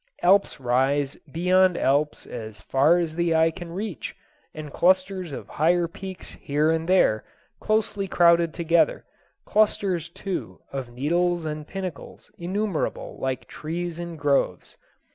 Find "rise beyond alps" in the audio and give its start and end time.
0.59-2.25